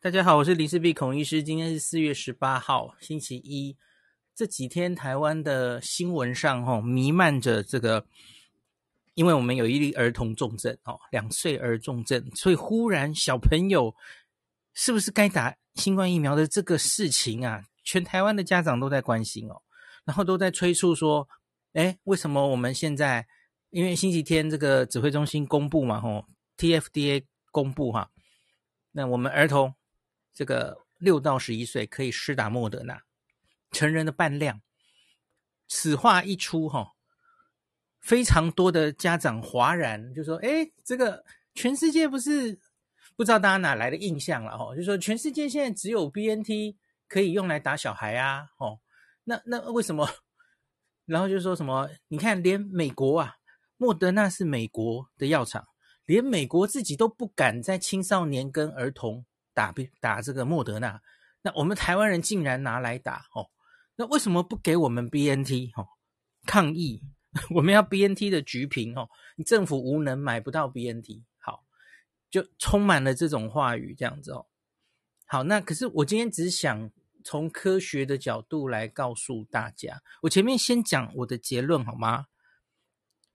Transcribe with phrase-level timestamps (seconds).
[0.00, 1.42] 大家好，我是林世璧孔医师。
[1.42, 3.76] 今天是四月十八号，星期一。
[4.32, 8.06] 这几天台湾的新闻上，吼弥漫着这个，
[9.14, 13.92] 因为我们有一例儿童重症，哦，两岁儿重症，所以忽然小朋友
[14.72, 19.60] 是不是该打新冠疫苗的这个事情啊，全台湾的家长都在关心哦，
[20.04, 21.28] 然后都在催促说，
[21.72, 23.26] 哎，为什么我们现在？
[23.70, 26.24] 因为星期天这个指挥中心公布嘛，吼
[26.56, 28.12] ，TFDA 公布哈，
[28.92, 29.74] 那我们儿童。
[30.38, 33.02] 这个六到十一岁可以施打莫德纳，
[33.72, 34.62] 成人的半量。
[35.66, 36.92] 此话一出，哈，
[37.98, 41.24] 非常多的家长哗然，就说：“哎，这个
[41.56, 42.56] 全世界不是
[43.16, 46.76] 不知道大家哪来的印象了，哈，就说全世界现在只有 BNT
[47.08, 48.78] 可以用来打小孩啊，哦，
[49.24, 50.08] 那那为什么？
[51.04, 51.90] 然后就说什么？
[52.06, 53.34] 你看，连美国啊，
[53.76, 55.66] 莫德纳是美国的药厂，
[56.04, 59.24] 连美国自己都不敢在青少年跟儿童。”
[59.58, 61.02] 打打这个莫德纳，
[61.42, 63.50] 那我们台湾人竟然拿来打哦，
[63.96, 65.84] 那为什么不给我们 BNT 哦？
[66.46, 67.02] 抗议，
[67.50, 71.64] 我们要 BNT 的橘皮哦，你政府无能买不到 BNT，好，
[72.30, 74.46] 就充满了这种话语这样子哦。
[75.26, 76.88] 好，那可是我今天只想
[77.24, 82.26] 从科学的角度来告诉大家，我前面先讲我的结论好吗？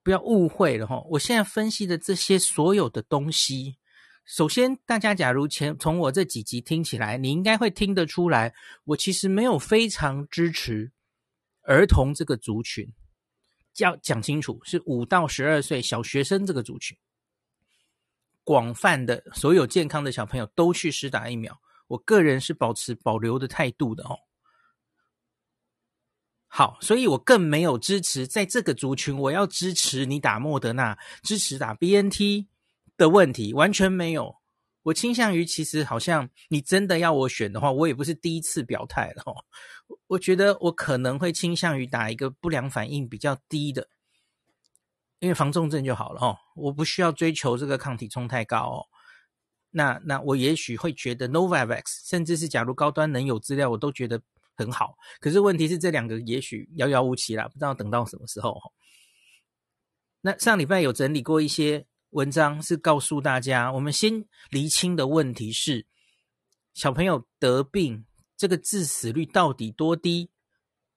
[0.01, 3.77] 不要误会了哈，我现在分析的这些所有的东西。
[4.25, 8.53] 首先，大家假如前从我这几集听起来，你应该会听得出来，
[8.85, 10.91] 我其实没有非常支持
[11.63, 12.93] 儿童这个族群。
[13.79, 16.97] 要讲清楚，是五到十二岁小学生这个族群，
[18.43, 21.59] 广泛的所有健康的小朋友都去施打疫苗。
[21.87, 24.17] 我个人是保持保留的态度的哦。
[26.47, 32.52] 好，所以我更没有支持在这个族群，我要支持你打莫德纳，支持打 BNT。
[32.95, 34.35] 的问题完全没有，
[34.83, 39.33] 我倾向于其实好像你真的要我选的话，我也不是第一次表态了哦。
[40.07, 43.87] 我觉得我可能会倾向于打一个不良反应比较低的，
[45.19, 46.37] 因为防重症就好了哦。
[46.55, 48.85] 我不需要追求这个抗体冲太高哦。
[49.71, 54.21] 那那我也许会觉得 Novavax，甚至是假如高端能有资料，我都觉得
[54.55, 54.95] 很好。
[55.19, 58.55] 可是问题是这两个也许遥遥无期啦，不知道等到什么时候。
[60.21, 61.87] 那上礼拜有整理过一些。
[62.13, 65.87] 文章是告诉大家，我们先厘清的问题是，
[66.73, 68.05] 小朋友得病
[68.37, 70.29] 这个致死率到底多低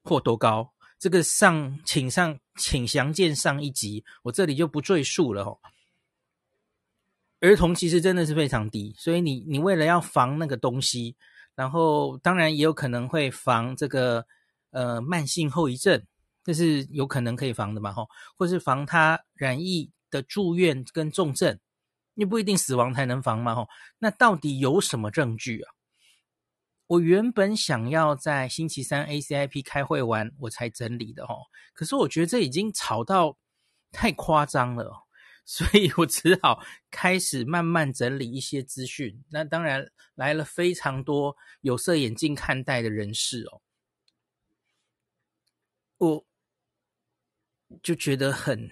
[0.02, 0.74] 或多高？
[0.98, 5.58] 这个上请上请详见上一集，我这里就不赘述了哦。
[7.40, 11.16] 儿童其实真的是非常低，所以你你为了要防那个东西，
[11.54, 14.26] 然后当然也有可能会防这个
[14.70, 16.02] 呃慢性后遗症，
[16.44, 18.06] 这是有可能可以防的嘛吼，
[18.36, 19.90] 或是防他染疫。
[20.22, 21.58] 住院跟重症，
[22.14, 23.54] 你不一定死亡才能防嘛？
[23.54, 23.68] 吼，
[23.98, 25.72] 那到底有什么证据啊？
[26.86, 31.42] 我原本想要在星期三 ACIP 开会完我才整理的，吼，
[31.74, 33.36] 可是我觉得这已经吵到
[33.90, 35.06] 太夸张了，
[35.44, 39.24] 所以我只好开始慢慢整理一些资讯。
[39.30, 43.60] 那当然来了非常多有色眼镜看待的人士哦，
[45.98, 46.26] 我
[47.82, 48.70] 就觉得很。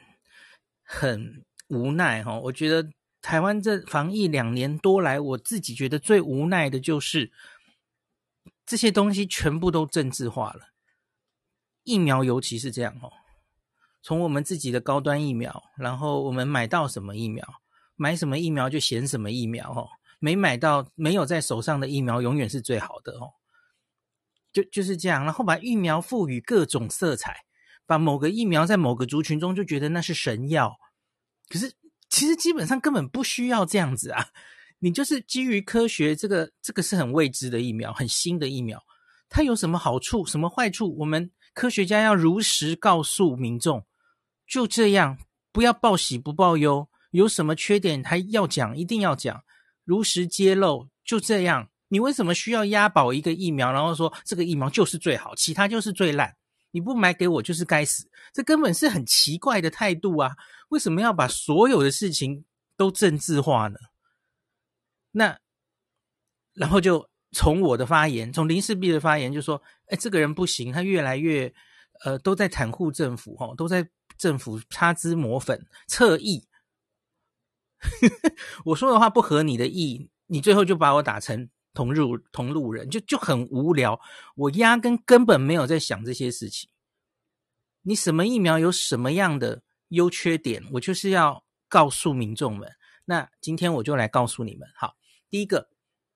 [0.84, 2.91] 很无奈哈，我觉得
[3.21, 7.33] 台湾这防疫两年多来，我自己觉得最无奈的就是
[8.67, 10.69] 这些东西全部都政治化了。
[11.83, 13.11] 疫苗尤其是这样哦，
[14.03, 17.47] 从我们自己的高端疫苗，然后我们买到什么疫苗，
[17.97, 23.33] 买什么疫苗就选什么疫苗哦，没买到没有在手上的疫苗永远是最好的哦，
[24.53, 27.44] 就就是这样，然后把疫苗赋予各种色彩。
[27.87, 30.77] 把某个疫苗在某个族群中就觉得那是神药，
[31.49, 31.72] 可是
[32.09, 34.28] 其实基本上根本不需要这样子啊！
[34.78, 38.83] 你就是基于科学，这个这个是很未知的疫苗，很新的疫苗，
[39.28, 40.97] 它有什么好处，什么坏处？
[40.99, 43.87] 我们科学家要如实告诉民众，
[44.47, 45.19] 就这样，
[45.53, 46.89] 不要报喜不报忧。
[47.11, 49.44] 有什么缺点还要讲，一定要讲，
[49.84, 51.71] 如实揭露，就这样。
[51.89, 56.37] 你为什么需要押宝一个疫苗，然后说这个疫苗就是最好，其他就是最烂？
[56.75, 60.37] 你不买给我就是该死，这根本是很奇怪的态度啊！
[60.71, 62.44] 为什么要把所有的事情
[62.76, 63.79] 都政治化呢？
[65.12, 65.38] 那
[66.53, 71.55] 然后就从我的发言，从林氏璧的发言就说：“哎，这个人不行，他越来越
[72.05, 73.88] 呃都在袒护政府，哈，都在
[74.19, 76.49] 政府擦脂抹粉、侧翼。
[78.67, 81.49] ”我说的话不合你的意，你最后就把我打成。
[81.75, 84.00] 同路同路人就就很无聊，
[84.37, 86.71] 我压根根本没有在想这些事情。
[87.82, 92.73] 你什么疫苗有什么样的优缺点，我就是要告诉民众们。
[93.05, 94.67] 那今天我就来告诉你们。
[94.75, 94.97] 好，
[95.29, 95.69] 第一个，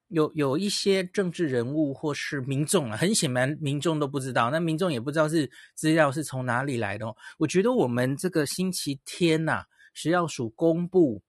[0.08, 7.14] 有有一些政治人物或是民众啊，很显然民众都不知道，那民众也不知道是资料是从哪里来的哦。
[7.36, 11.22] 我觉得我们这个星期天呐、啊，食药署公布，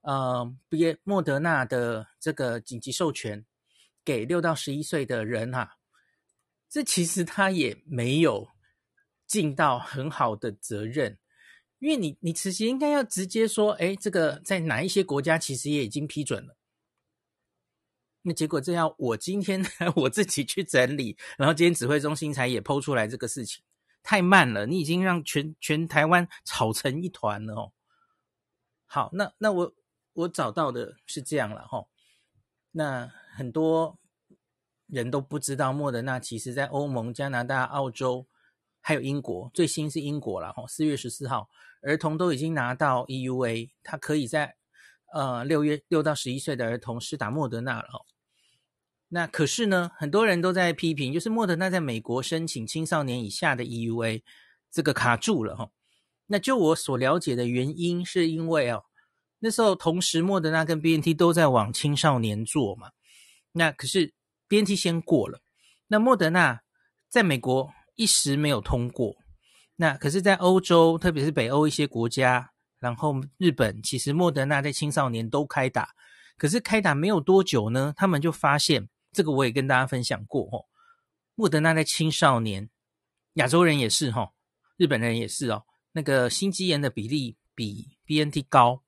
[0.00, 3.44] 呃，别莫德纳的这个紧急授权
[4.04, 5.76] 给六到十一岁的人哈、啊，
[6.68, 8.48] 这其实他也没有
[9.26, 11.18] 尽到很好的责任，
[11.78, 16.56] 因为你你其实应该要直接说，哎，这个在哪一些国家其实也已经批准了。
[18.22, 19.62] 那结果这样，我今天
[19.96, 23.62] 我自己去整理，然后今天指挥中心才也 po 出来这个事情，
[24.02, 27.72] 太慢了，你已经让全全台湾吵成一团了哦。
[28.86, 29.74] 好，那那我
[30.14, 31.88] 我找到的是这样了哈、哦，
[32.70, 33.98] 那很多
[34.86, 38.26] 人都不知道莫德纳其实在欧盟、加拿大、澳洲
[38.80, 41.48] 还有英国，最新是英国了哈，四月十四号，
[41.82, 44.56] 儿童都已经拿到 EUA，他可以在
[45.12, 48.00] 呃六月六到十一岁的儿童施打莫德纳了哈。
[49.08, 54.22] 那可是呢，很多人都在批评，就是莫德纳在美国申请青少年以下的 EUA
[54.70, 55.70] 这个卡住了哈。
[56.26, 58.84] 那就我所了解的原因，是因为哦，
[59.38, 62.90] 那时候同时莫德纳跟 BNT 都在往青少年做嘛。
[63.54, 64.12] 那可是
[64.48, 65.40] BNT 先过了，
[65.86, 66.60] 那莫德纳
[67.08, 69.16] 在美国一时没有通过。
[69.76, 75.94] 那可是，在欧洲，特别是北欧一些国家，然后日本，其实莫德纳在青少年都开打，
[76.36, 78.88] 可是开打没有多久呢，他们就发现。
[79.12, 80.66] 这个我也跟大家分享过哦，
[81.36, 82.68] 莫德纳在青少年，
[83.34, 84.32] 亚洲人也是哈，
[84.76, 85.62] 日本人也是哦，
[85.92, 88.82] 那个心肌炎的比例比 BNT 高，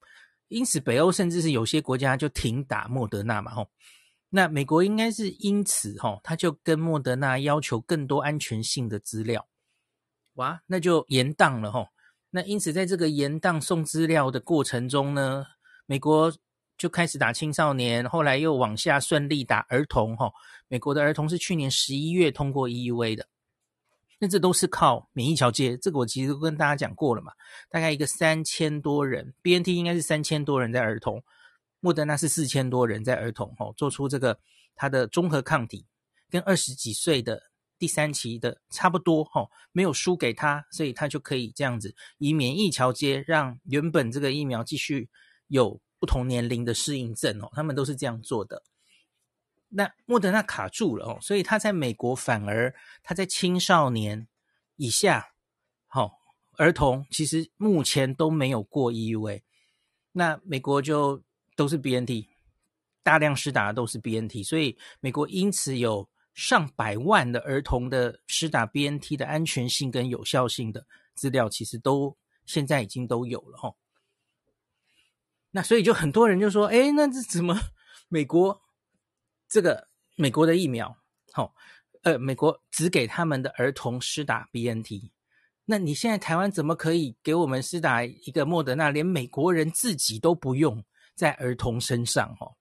[0.49, 3.71] 因此北欧甚至是有些国家就停打莫德纳嘛吼，
[4.37, 9.49] 那美国应该是因此哈，他就跟莫德纳要求更多安全性的资料，
[10.35, 11.89] 哇，那就延宕了吼，
[12.29, 15.47] 那因此在这个延宕送资料的过程中呢，
[15.87, 16.33] 美国。
[16.79, 20.15] 就开始打青少年，后来又往下顺利打儿童。
[20.15, 20.31] 哈，
[20.69, 23.27] 美国的儿童是去年十一月通过 EUA 的，
[24.19, 25.75] 那这都是靠免疫桥接。
[25.79, 27.33] 这个我其实都跟大家讲过了嘛，
[27.71, 31.25] 大概一个三千多人，BNT 应该是三千多人在儿童，
[31.81, 33.55] 莫德纳是四千多人在儿童。
[33.57, 34.39] 哈，做出这个
[34.75, 35.87] 它的综合抗体
[36.31, 39.25] 跟二十几岁的第三期的差不多。
[39.25, 45.09] 哈，没有输给他，所以他就可以这样子以免疫桥接，让原本这个疫苗继续
[45.49, 45.81] 有。
[45.99, 48.63] 不同年龄的适应症哦，他们都是这样做的。
[49.71, 54.29] 那莫德纳卡住了哦，所以他在美国反而他在青少年
[54.77, 55.33] 以下，
[55.87, 56.13] 好、哦、
[56.59, 59.41] 儿童其实目前都没有过 EUA。
[60.13, 61.23] 那美国就
[61.57, 62.27] 都是 BNT，
[63.03, 73.71] 大量施打的都是 BNT，所以美国因此有上百万的儿童的施打 BNT 的安全性跟有效性的资料，其实都现在已经都有了哈。
[73.71, 73.75] 哦
[75.53, 77.59] 那所以就很多人就说，哎，那这怎么
[78.09, 78.61] 美国
[79.49, 80.95] 这个美国的疫苗，
[81.33, 81.53] 好、哦，
[82.03, 85.11] 呃，美国只给他们的儿童施打 BNT，
[85.65, 90.85] 那你现在台湾怎么可以给我们施打一个莫德纳，连美国人自己都不用
[91.17, 92.37] 在儿童身上？
[92.39, 92.55] 哦，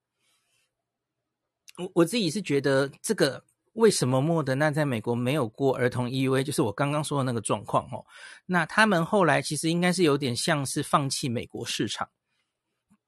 [1.77, 3.43] 我我自己是觉得这个
[3.73, 8.03] 为什么莫德纳在美国没有过儿童 EUA，就是我刚刚说的那个状况哦。
[8.47, 12.09] 那他们后来其实应该是有点像是放弃美国市场。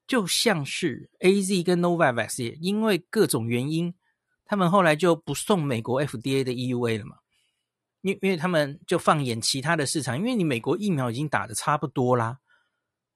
[0.05, 3.93] 就像是 AZ 跟 Novavax 也因为各种原因，
[4.45, 7.17] 他们后来就不送美国 FDA 的 EUA 了嘛，
[8.01, 12.39] 因因为他们就放眼其他的市场，因为你美国疫苗已经打的差不多啦，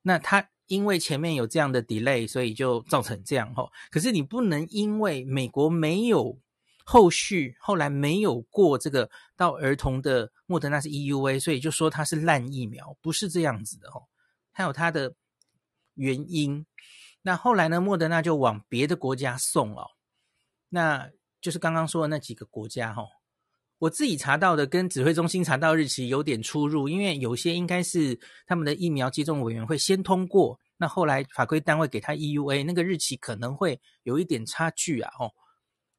[0.02, 3.72] 那他因为前面有这样的 delay，所以就造成这样吼。
[3.90, 6.40] 可是你不能因为美国没有
[6.86, 14.08] 后续，后来没有过这个到儿童的莫德纳是 EUA，所以就说它是烂疫苗，不是这样子的吼，
[14.52, 15.14] 还有它的。
[15.96, 16.66] 原因，
[17.22, 17.82] 那后来呢？
[17.82, 19.92] 莫德纳就往别的国家送哦，
[20.70, 21.12] 那
[21.42, 23.08] 就是刚刚说的那几个国家哈、哦。
[23.82, 35.12] 我自己查到的跟指挥中心查到日期有点出入，因为有些应该是他们的疫苗接种委员会先通过，那后来法规单位给他 EUA，那个日期可能会有一点差距啊。
[35.20, 35.34] 哦，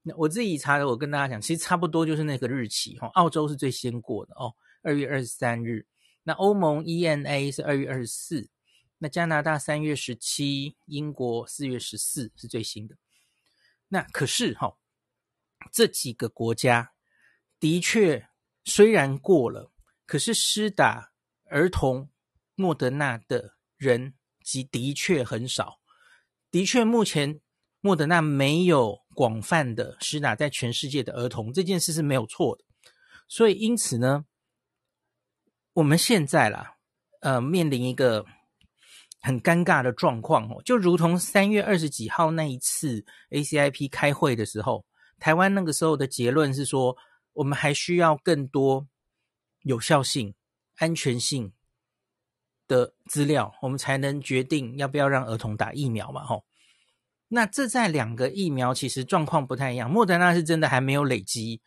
[0.02, 3.08] 那我自己查的，我跟大家讲，其实差不多就是那个日期、哦。
[3.14, 5.84] 澳洲是最先过的哦，二月二十三日。
[6.22, 8.48] 那欧盟 EMA 是二月二十四。
[8.98, 12.94] 那加拿大三月十七，英国四月十四是最新的。
[13.88, 14.76] 那可是哈、哦，
[15.72, 16.91] 这几个国家
[17.62, 18.26] 的确
[18.64, 19.70] 虽然过了，
[20.04, 21.12] 可是施打
[21.48, 22.10] 儿童
[22.56, 25.78] 莫德纳的人及的确很少。
[26.50, 27.40] 的确，目前
[27.80, 32.64] 莫德纳没有广泛的施打在全世界的儿童，这件事是没有错的。
[33.28, 34.24] 所以因此呢，
[35.74, 36.78] 我们现在啦，
[37.20, 38.26] 呃，面临一个。
[39.24, 44.84] 很尴尬的状况哦，就如同三月二十几号那一次 ACIP 开会的时候，
[45.20, 46.96] 台湾那个时候的结论是说，
[47.34, 48.88] 我们还需要更多
[49.62, 50.34] 有效性、
[50.76, 51.52] 安全性
[52.68, 56.44] 的资料，我们才能决定要不要让儿童打疫苗嘛，吼。
[57.28, 61.62] 那这在两个疫苗其实状况不太一样，莫德纳是真的还没有累积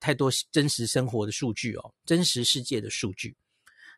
[0.00, 3.36] 太多真实生活的数据哦，真实世界的数据。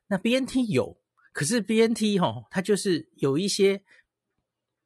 [0.08, 1.00] 那 BNT 有，
[1.32, 3.82] 可是 BNT 哦，它就是有一些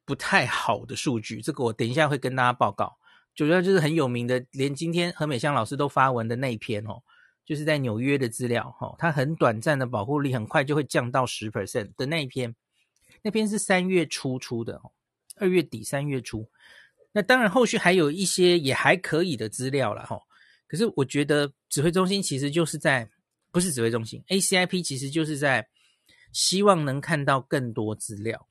[0.05, 2.97] 不太好的数据，这个我等一下会跟大家报告。
[3.35, 7.01] 主要就是很有名的，连今天何美香老师都发文的那一篇哦，
[7.45, 12.55] 就是在纽约的资料哦，它很短暂的保护力很快就会降到十 percent 的那一篇，
[13.21, 14.81] 那篇是三月初出的。
[15.37, 16.47] 二月底三月初，
[17.13, 20.19] 那当然后续还有一些也还可以的资料了哈。
[20.67, 23.09] 可是我觉得指挥中心其实就是在，
[23.49, 25.67] 不是指挥中心，ACIP 其实就是在
[26.31, 28.47] 希望能看到更多资料。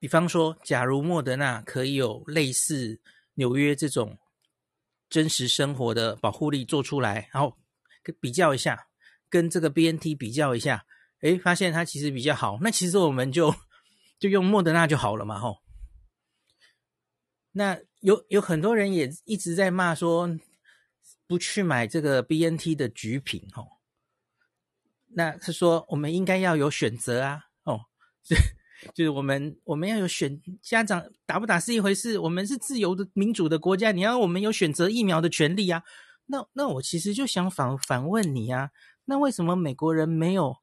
[0.00, 3.00] 比方说，假如莫德纳可以有类似
[3.34, 4.18] 纽约这种
[5.08, 7.56] 真实生活的保护力做出来，然后
[8.18, 8.88] 比较一下，
[9.28, 10.84] 跟这个 BNT 比较一下，
[11.20, 13.54] 诶，发现它其实比较好，那其实我们就。
[14.18, 15.62] 就用莫德纳就好了嘛，吼。
[17.52, 20.28] 那有有很多人也一直在骂说，
[21.26, 23.80] 不去买这个 BNT 的橘品，吼。
[25.06, 27.86] 那是说我们应该要有选择啊，哦，
[28.94, 35.82] 就是我们我们要有选，家长打不打是一回事，我们是自由的民主的国家，你要我们有选择疫苗的权利啊。
[36.26, 38.70] 那那我其实就想反反问你啊，
[39.04, 40.56] 那为什么美国人没有？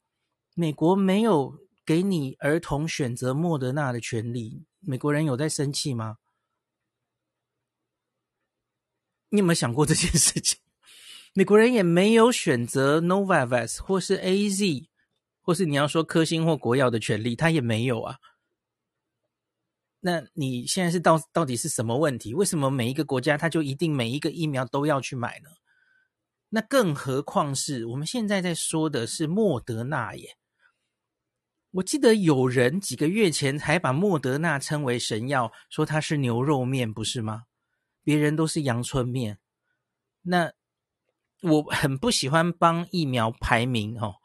[0.55, 1.59] 美国没有？
[1.85, 6.17] 给你儿童选择莫德纳的权利，美国人有在生气吗？
[9.29, 10.59] 你有没有想过这件事情？
[11.33, 14.87] 美国人也没有选择 Novavax 或是 AZ，
[15.47, 18.17] 或是你要说科兴或国药的权利，他也没有啊。
[20.01, 22.33] 那你现在是到到底是什么问题？
[22.33, 25.49] 为什么每一个国家他就一定每一个疫苗都要去买呢？
[26.49, 30.35] 那更何况是我们现在在说的是莫德纳耶。
[31.71, 37.43] 我记得有人几个月前还把莫德纳称为神药，说它是牛肉面，不是吗？
[38.03, 39.39] 别人都是阳春面。
[40.23, 40.51] 那
[41.41, 44.15] 我很不喜欢帮疫苗排名哦。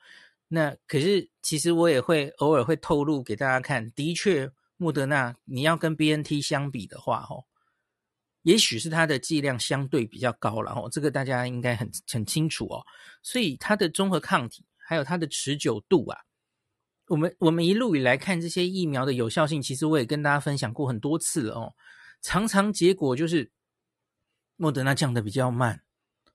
[0.55, 7.43] 那可是其实我也会偶尔会透露给大家看，的确，莫德纳你要跟 BNT 相比的话，哦，
[8.43, 10.91] 也许是它的剂量相对比较高了哦。
[10.93, 12.85] 这个大家应该很很清楚哦。
[13.23, 16.19] 所以它的综合抗体还有它的持久度啊。
[17.07, 21.73] 我们我们一路以来看这些疫苗的有效性，其实我也跟大家分享过很多次了哦。
[22.21, 23.51] 常常结果就是
[24.57, 25.83] 莫德纳降得比较慢，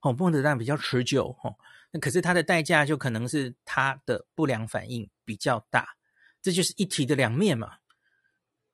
[0.02, 1.56] 哦，莫德纳比较持久，哦，
[2.00, 5.88] 可是它的代价就可能是它的不良反应比较大，
[6.42, 7.74] 这就是一体的两面嘛。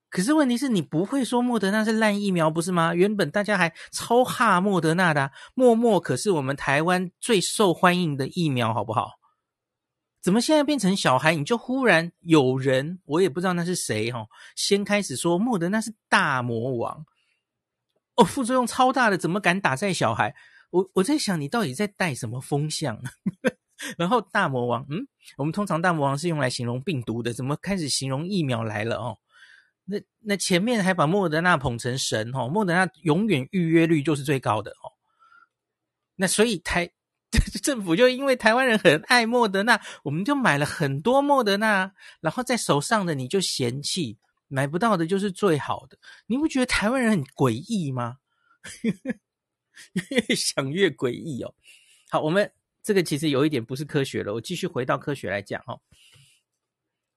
[0.09, 2.93] 可是问题是你不会说莫德纳是烂疫苗，不是吗？
[2.93, 9.13] 原本大家还超哈莫德纳的啊，莫莫可是我们台湾最受欢迎的疫苗，好不好？
[10.21, 11.33] 怎么现在变成小孩？
[11.33, 17.05] 你就忽然有人，我也不知道那是谁哈，先开始说莫德纳是大魔王
[18.15, 20.35] 哦，副作用超大的，怎么敢打在小孩？
[20.73, 22.99] 我我在想你到底在带什么风向？
[23.97, 29.19] 然后大魔王，嗯，我们通常大魔王是用来形容病毒的，怎么开始形容疫苗来了哦？
[29.85, 34.91] 那那前面还把莫德纳捧成神哦，莫德纳永远预约率就是最高的哦。
[36.15, 36.91] 那所以台。
[37.63, 45.97] 政府就因为台湾人很爱莫德纳，我们就买了很多莫德纳，然后在手上的你就嫌弃，买不到的就是最好的。
[46.27, 48.17] 你不觉得台湾人很诡异吗？
[50.09, 51.53] 越想越诡异哦。
[52.09, 52.51] 好，我们
[52.81, 55.81] 这个其实有一点不是科学了，我继续回到科学来讲哦。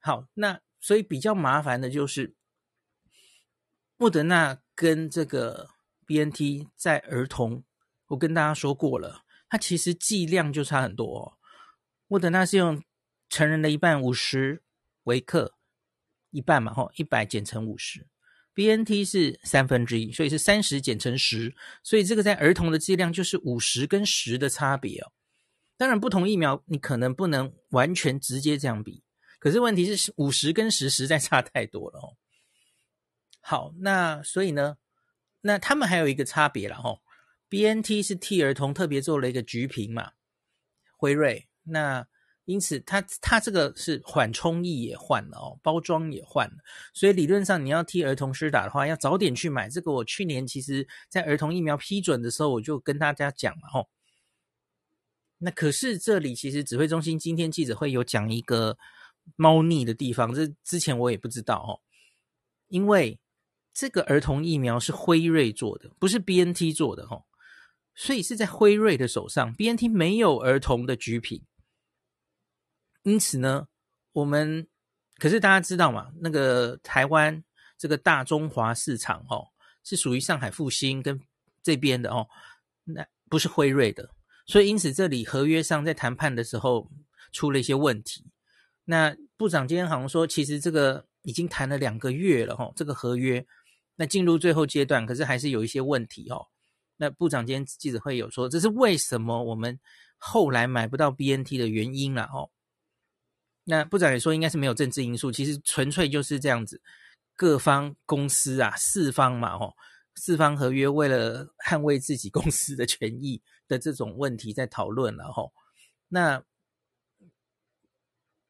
[0.00, 2.34] 好，那所以比较麻烦的就是
[3.96, 5.70] 莫德纳跟这个
[6.06, 7.64] BNT 在儿童，
[8.06, 9.24] 我跟大家说过了。
[9.48, 11.38] 它其实剂量就差很多哦。
[12.08, 12.82] 莫德纳是用
[13.28, 14.62] 成人的一半五十
[15.04, 15.54] 微克，
[16.30, 18.06] 一半嘛，吼，一百减成五十。
[18.56, 25.12] BNT 是三分之一，所以是三十减成十，所以这个在儿童的剂量就是五十跟十的差别哦。
[25.76, 29.04] 当然，不同疫苗你可能不能完全直接这样比，
[29.38, 32.16] 可是问题是五十跟十实在差太多了哦。
[33.42, 34.78] 好，那所以呢，
[35.42, 37.02] 那他们还有一个差别了吼。
[37.50, 40.12] BNT 是替儿童特别做了一个橘瓶嘛，
[40.96, 42.08] 辉瑞，那
[42.46, 46.56] 因此它它这个是缓冲液也换了哦，包装也换了，
[46.94, 49.68] 所以理论上你要替儿童施打的话，要早点去买。
[49.68, 53.88] 这个我去年其实在儿童疫苗批准的时候，我就跟大家讲了哦。
[55.38, 58.78] 那可是这里其实指挥中心今天记者会有讲一个
[59.34, 61.82] 猫腻的地方，这之前我也不知道哦，
[62.68, 63.18] 因为
[63.74, 67.24] 这个儿童疫苗是辉瑞做的，不是 BNT 做的哦，
[67.94, 71.42] 所以是在辉瑞的手上，BNT 没有儿童的局品，
[73.06, 73.68] 因此呢，
[74.10, 74.66] 我们
[75.18, 77.44] 可是大家知道嘛，那个台湾
[77.78, 79.46] 这个大中华市场哦，
[79.84, 81.20] 是属于上海复星跟
[81.62, 82.26] 这边的哦，
[82.82, 84.10] 那不是辉瑞的，
[84.44, 86.90] 所以因此这里合约上在谈判的时候
[87.30, 88.24] 出了一些问题。
[88.86, 93.46] 那部长今天好像说，其实这个已经谈了两个月了哈，这个合约
[93.94, 96.44] 那进入最后阶段，可是还是有一些问题哦。
[96.96, 99.78] 那部长今天记者会有说，这是为什么我们
[100.18, 102.50] 后来买不到 BNT 的原因了哦。
[103.68, 106.80] 那部长也说，应该是没有政治因素，其实纯粹就是这样子，
[107.34, 109.76] 各方公司啊，四方嘛吼，
[110.14, 115.52] 四方合约为了捍卫自己公司的权益的这种问题在讨论了吼。
[116.08, 116.42] 那。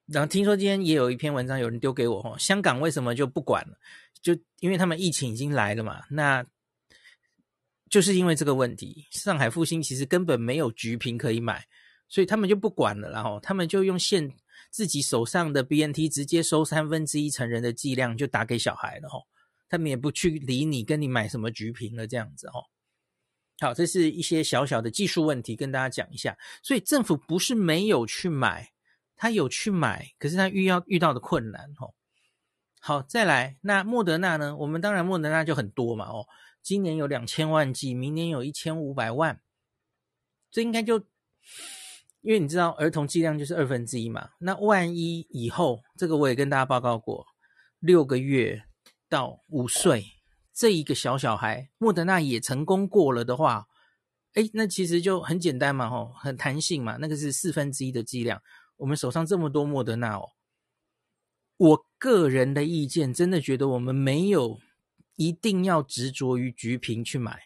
[0.08, 3.76] 然后听说今天也有一篇文章，有人丢给我吼，香港为什么就不管了？
[4.22, 6.46] 就因为他们疫情已经来了嘛，那
[7.90, 9.04] 就是因为这个问题。
[9.10, 11.66] 上海复星其实根本没有局瓶可以买，
[12.08, 13.10] 所以他们就不管了。
[13.10, 14.32] 然后他们就用现
[14.70, 19.08] 自己手上的 BNT 直接收三分之一成人的剂量，就打给小孩了。
[19.08, 19.26] 哦，
[19.68, 22.64] 他们也不去理你，跟你买什么橘瓶了，这样子哦。
[23.60, 26.36] 好，这是一些小小的技术问题，跟大家讲一下。
[26.62, 28.72] 所以政府不是没有去买。
[29.18, 31.94] 他有去买，可是他遇要遇到的困难哦。
[32.80, 34.54] 好，再来，那莫德纳呢？
[34.54, 36.26] 我们当然莫德纳就很多嘛哦，
[36.62, 39.40] 今年有两千万剂，明年有一千五百万，
[40.50, 41.02] 这应该就
[42.26, 44.30] 因为你知道儿童剂量就是二分之一嘛。
[44.40, 47.24] 那万一以后这个我也跟大家报告过，
[47.78, 48.64] 六个月
[49.08, 50.04] 到五岁
[50.52, 53.68] 这一个小小孩，莫德纳也成功过了的话，
[54.34, 58.42] 诶，那其实就很简单嘛吼，很弹性嘛，那个是四分之一的剂量。
[58.78, 60.30] 我们手上这么多莫德纳哦，
[61.58, 64.58] 我个人的意见真的觉得我们没有
[65.14, 67.44] 一定要执着于橘瓶去买。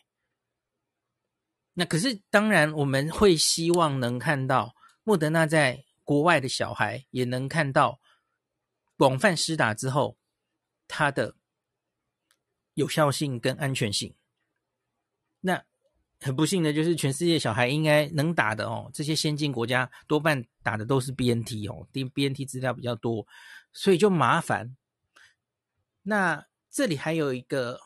[1.75, 8.01] 那可是当然我们会希望能看到莫德纳在国外的小孩也能看到
[8.97, 10.17] 广泛施打之后
[10.89, 11.37] 它的
[12.75, 14.15] 有效性跟安全性。
[15.41, 15.65] 那。
[16.23, 23.27] 很不幸的就是，全世界小孩应该能打的哦，这些先进国家多半打的都是 BNT 哦，BNT 资料比较多，
[23.73, 24.77] 所以就麻烦。
[26.03, 27.81] 那这里还有一个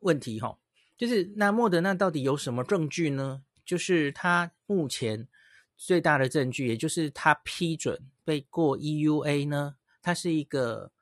[0.00, 0.58] 问题哈，
[0.96, 3.42] 就是那莫德纳到底有什么证据呢？
[3.64, 5.28] 就是他目前
[5.76, 10.92] 最大的证据，也就是他批准被过 EUA 呢，它是一个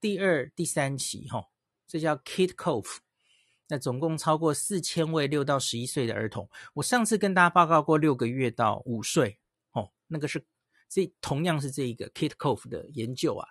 [0.00, 1.46] 第二、第三期哈，
[1.86, 2.98] 这叫 Kit Cove，。
[3.68, 9.38] 那总共超过四千位六到十一岁的儿童，我上次跟大家报告过六个月到五岁，
[9.72, 10.44] 哦，那个是
[10.88, 13.48] 这同样是这一个 Kit Cove 的研究啊。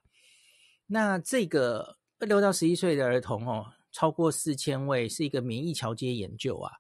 [0.88, 6.72] 那这个六到十一岁的儿童哦，超过四千位是一个免疫桥接研究啊，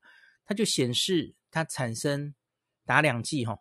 [0.45, 2.33] 它就显示它产生
[2.85, 3.59] 打两剂哦，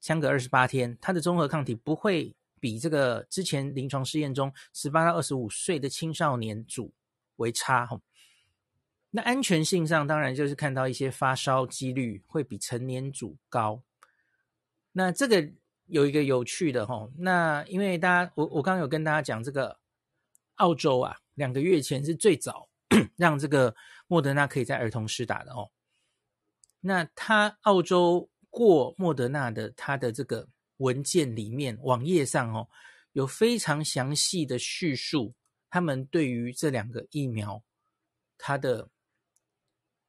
[0.00, 6.92] 相隔二十八天，它的综合抗体不会比这个之前临床试验中十八到二十五岁的青少年组
[7.36, 8.00] 为差哦。
[9.10, 13.82] 那安全性上，当然就是看到一些发烧几率会比成年组高。
[14.92, 15.48] 那这个
[15.86, 19.78] 有一个有趣的哈，那因为大家我我刚刚有跟大家讲，这个
[20.56, 22.68] 澳洲啊，两个月前是最早
[23.16, 23.74] 让这个
[24.06, 25.70] 莫德纳可以在儿童施打的哦。
[26.80, 32.68] 那他澳洲过莫德纳的他的这个文件里面，网页上哦，
[33.12, 35.34] 有非常详细的叙述，
[35.70, 37.62] 他们对于这两个疫苗
[38.36, 38.90] 他的。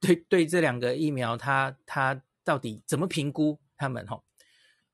[0.02, 3.60] 对对，这两个疫苗，他他到底怎么评估？
[3.76, 4.22] 他们哈，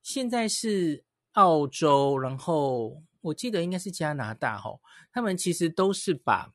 [0.02, 4.78] 现在是澳洲，然后我记得应该是加拿大哈，
[5.12, 6.52] 他们其实都是把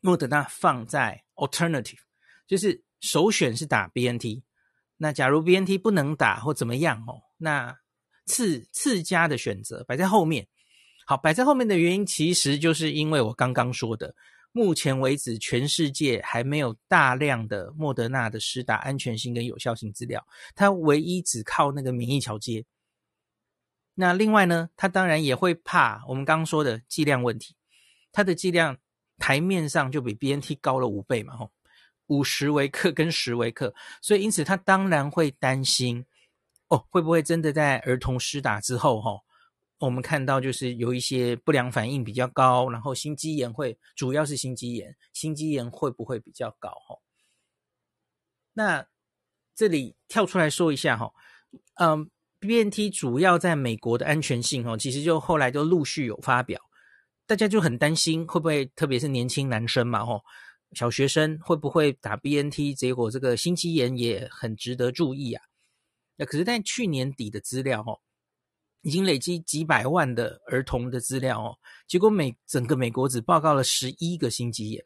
[0.00, 1.98] 莫德纳放在 alternative，
[2.46, 4.42] 就是首选是打 BNT。
[4.96, 7.76] 那假如 BNT 不能打或怎么样哦，那
[8.26, 10.46] 次次佳的选择摆在后面。
[11.06, 14.14] 好，摆在后面的原因，其实就是因为我刚刚说的。
[14.52, 22.64] 目前为止，全世界还没有大量的莫德纳的施打安全性跟有效性资料，它唯一只靠那个免疫桥接。
[23.94, 27.56] 那另外呢，他当然也会怕我们刚刚说的剂量问题，
[28.12, 28.78] 它的剂量
[29.18, 31.52] 台面上就比 BNT 高了五倍嘛，吼，
[32.06, 36.04] 五十微克跟十微克，所以因此他当然会担心，
[36.68, 39.24] 哦，会不会真的在儿童施打之后，吼。
[39.80, 46.70] 我们看到就是有一些不良反应比较高，然后心肌炎会，主要是心肌炎，心肌炎会不会比较高？
[46.70, 46.96] 哈，
[48.54, 48.86] 那
[49.54, 51.12] 这里跳出来说一下哈，
[51.74, 52.08] 嗯
[52.44, 56.60] BNT 主要在美国的安全性哦，其实就后来就陆续有发表，
[57.26, 60.20] 大家就很担心会不会，特别是年轻男生嘛，吼，
[60.72, 65.42] 小学生会不会打 BNT，结果这个心肌炎也很值得注意啊。
[66.16, 67.98] 那可是，在去年底的资料哦，
[68.82, 74.84] 已经累积几百万的儿童的资料哦，结果美整个美国只报告了十一个心肌炎，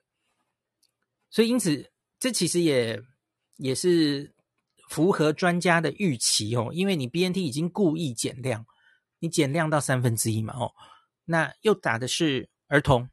[1.31, 3.03] 所以因此这其实也
[3.57, 4.35] 也是。
[4.88, 8.66] 符合专家的预期哦，因为你 BNT 已经故意减量，
[9.18, 10.72] 你减量到三分之一嘛哦，
[11.24, 13.09] 那又打的是儿童，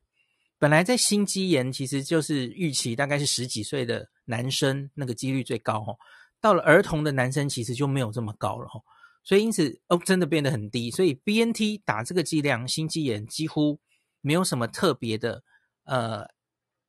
[0.58, 5.98] 本来在心肌炎其实就是预期大概是十几岁的男生那个几率最高哦，
[6.40, 8.82] 到了儿童的男生其实就没有这么高了哦，
[9.24, 13.80] 所以因此哦真的变得很低，所以 BNT 打这个剂量心肌炎几乎
[14.22, 15.44] 没有什么特别的
[15.84, 16.26] 呃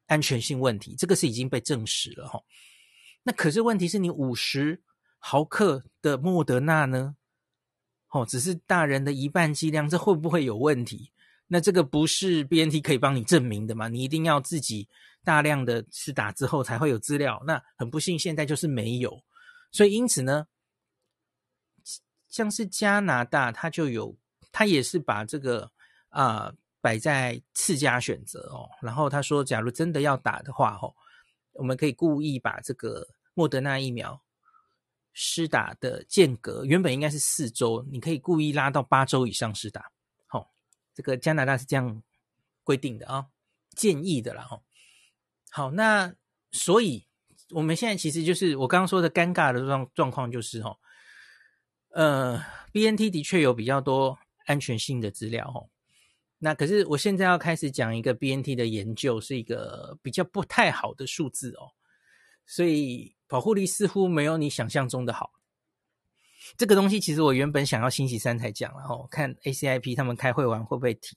[0.06, 2.40] 安全性问题，这个是已经被证实了哈。
[3.26, 4.80] 那可是问题是你五十
[5.18, 7.16] 毫克的莫德纳呢？
[8.10, 11.10] 哦，只是大人的一半剂量，这会不会有问题？
[11.48, 13.88] 那这个不是 BNT 可以帮你证明的嘛？
[13.88, 14.88] 你一定要自己
[15.24, 17.42] 大量的去打之后才会有资料。
[17.44, 19.20] 那很不幸，现在就是没有。
[19.72, 20.46] 所以因此呢，
[22.28, 24.16] 像是加拿大，它就有，
[24.52, 25.68] 它也是把这个
[26.10, 28.70] 啊、摆在次佳选择哦。
[28.80, 30.94] 然后他说，假如真的要打的话，哦，
[31.54, 33.04] 我们可以故意把这个。
[33.36, 34.22] 莫德纳疫苗
[35.12, 39.92] 施打的间隔原本应该是四周，你可以故意拉到八周以上施打。
[40.26, 40.48] 好、哦，
[40.94, 42.02] 这个加拿大是这样
[42.64, 43.26] 规定的啊、
[43.74, 44.42] 建议的啦。
[44.42, 44.62] 哈，
[45.50, 46.14] 好，那
[46.50, 47.06] 所以
[47.50, 50.78] 我们现在其实就是我刚刚说的尴尬的状状况，就是哈，
[51.90, 55.68] 呃，BNT 的确有比较多安全性的资料哈。
[56.38, 61.72] 那可是我现在要开始讲一个 BNT 的研究，是一个比较不太好的数字哦，
[62.46, 63.14] 所以。
[63.28, 65.32] 保护力似乎没有你想象中的好。
[66.56, 71.16] 这个东西其实我原本想要星期三才讲，然后看 ACIP 他们开会完会不会提。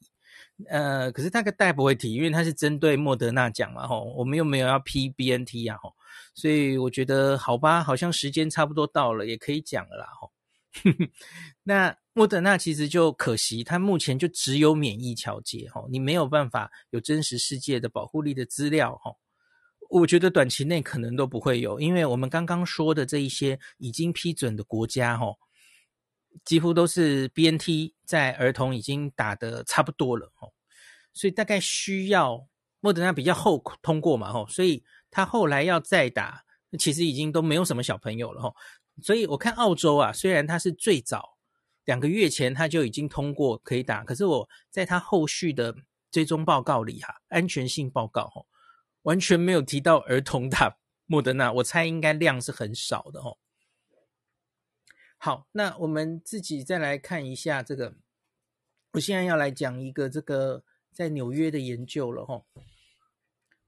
[0.67, 5.93] 呃，可是大概大概不会提，因为它是针对莫德纳讲嘛，吼，我们又没有要批 BNT 呀，吼，
[6.33, 10.31] 所以我觉得好吧，好像时间差不多到了，也可以讲了啦，吼。
[11.63, 19.17] 那莫德纳其实就可惜，它目前就只有免疫桥接，吼，你没有办法有真实世界的保护力的资料，吼。
[19.89, 25.39] 我觉得短期内可能都不会有，因为我们刚刚说的这一些已经批准的国家，吼，
[26.45, 30.53] 几乎都是 BNT 在儿童已经打得差不多了，吼，
[31.11, 32.47] 所以大概需要
[32.81, 36.43] 莫德纳比较后通过嘛，吼，所以他后来要再打，
[36.77, 38.55] 其实已经都没有什么小朋友了，吼，
[39.01, 41.37] 所以我看澳洲啊，虽然他是最早
[41.85, 45.75] 两个月前他就已经通过可以打，可是我在他后续的
[46.11, 48.45] 追踪报告里哈，安全性报告，吼。
[49.09, 53.39] 完全没有提到儿童打莫德纳， 我猜应该量是很少的哦。
[55.17, 57.95] 好，那我们自己再来看一下这个。
[58.93, 62.45] 我现在要来讲一个这个在纽约的研究了哈。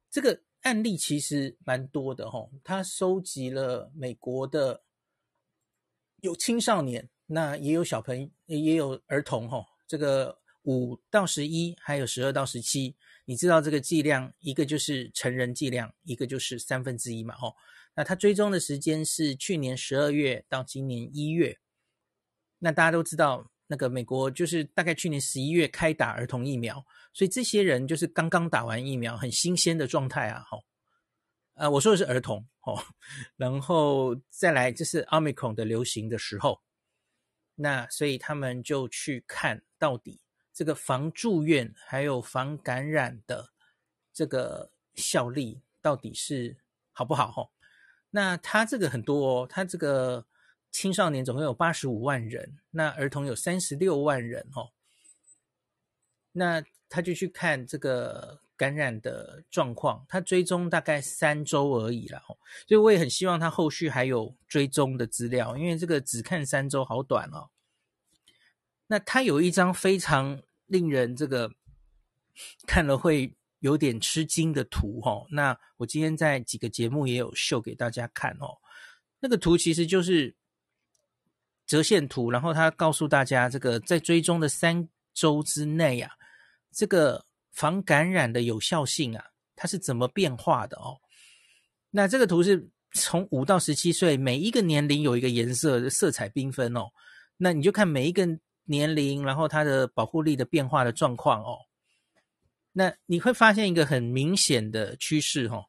[0.10, 4.84] 这个案例其实蛮多的哈，他收集了美国的
[6.22, 9.66] 有青少年，那也有小朋友，也有儿童哈。
[9.88, 12.96] 这个五到十一，还有十二到十七。
[13.32, 17.56] 你知道这个剂量，一个就是成人剂量，一个就是三分之一嘛，吼。
[17.96, 21.58] 那它追踪的时间是去年十二月到今年一月。
[22.60, 30.66] 那大家都知道，那个美国就是大概去年十一月开打儿童疫苗，所以这些人就是刚刚打完疫苗，很新鲜的状态啊，吼。
[31.54, 32.84] 呃，我说的是儿童，吼。
[33.38, 36.60] 然后再来就是 Omicron 的流行的时候，
[37.56, 40.20] 那所以他们就去看到底。
[40.62, 43.50] 这个防住院还有防感染的
[44.14, 46.56] 这个效力到底是
[46.92, 47.32] 好不好？
[47.32, 47.50] 哈，
[48.12, 50.28] 那他这个很多哦，他这个
[50.70, 54.70] 青少年总共有八十五万人，那儿童有三十六万人哦。
[56.34, 62.22] 那他就去看这个感染的状况，他追踪大概三周而已啦。
[62.28, 62.38] 所
[62.70, 67.50] 以我也很希望他后续还有追踪的资料，因为这个只看三周好短哦。
[68.86, 71.52] 那他有一张非常令人这个
[72.66, 75.26] 看了会有点吃惊的图哈。
[75.30, 78.56] 那我今天在几个节目也有秀给大家看哦。
[79.20, 80.34] 那个图其实就是
[81.68, 86.10] 折线图，然后他告诉大家这个在追踪的三周之内啊，
[86.72, 89.26] 这个防感染的有效性啊，
[89.58, 90.98] 它是怎么变化的哦。
[91.90, 96.90] 那这个图是从五到十七岁，每一个年龄有一个颜色，色彩缤纷哦。
[97.36, 98.40] 那你就看每一个。
[98.66, 101.60] 年龄，然后它的保护力的变化的状况哦，
[102.74, 105.66] 那你会发现一个很明显的趋势哦，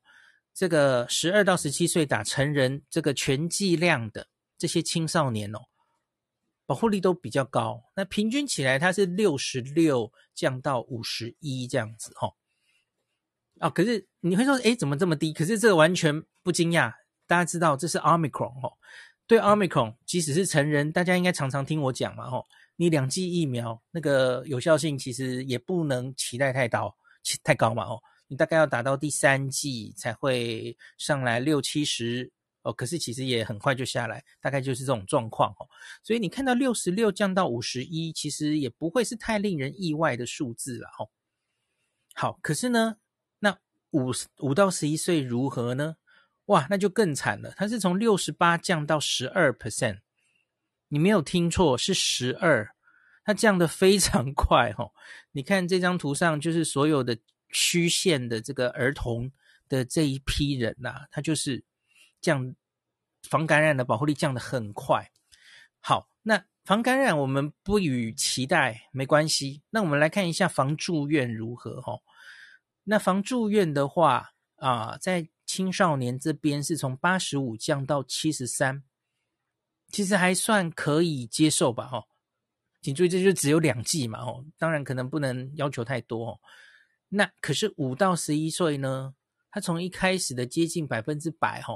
[0.55, 5.61] 这个十二到十七岁打成人这个全剂量的这些青少年哦，
[6.67, 7.83] 保护力都比较高。
[7.97, 12.35] 那平均起来，它是六十六降到五十一这样子，哈。
[13.59, 15.33] 啊，可是你会说，诶，怎么这么低？
[15.33, 16.93] 可是这个完全不惊讶，
[17.29, 18.73] 大家知道这是 Omicron 哦。
[19.29, 22.45] 对 Omicron，即使是成人，大家应该常常听我讲嘛，吼，
[22.83, 26.93] 你两剂疫苗那个有效性其实也不能期待太高，
[27.45, 35.69] 太高嘛，哦，你大概要打到第三剂才会上来六七十哦，可是其实也很快就下来，大概就是这种状况哦。
[36.03, 41.09] 所以你看到六十六降到五十一，其实也不会是太令人意外的数字了，吼。
[42.17, 42.97] 好，可是呢？
[43.39, 43.57] 那
[43.93, 45.95] 五五到十一岁如何呢？
[46.47, 47.55] 哇，那就更惨了。
[47.57, 50.01] 它是从六十八降到十二 percent，
[50.93, 52.69] 你没有听错，是十二。
[53.25, 54.93] 它降得非常快哦。
[55.31, 57.17] 你看这张图上，就是所有的
[57.51, 59.33] 虚线的这个儿童
[59.71, 61.65] 的这一批人呐、啊，它就是
[62.21, 62.55] 降
[63.23, 65.11] 防感染的保护力降得很快。
[65.81, 69.63] 好，那防感染我们不予期待，没关系。
[69.71, 72.01] 那我们来看一下防住院如何哈。
[72.85, 78.83] 那防住院的话啊，在青少年这边是从八十五降到七十三，
[79.93, 81.87] 其实还算可以接受吧？
[81.87, 82.03] 哈，
[82.81, 84.19] 请注意，这就只有两剂嘛？
[84.21, 86.41] 哦，当然可能不能要求太多哦。
[87.09, 89.15] 那可是五到十一岁呢？
[89.51, 91.75] 他从一开始的接近百分之百，哈，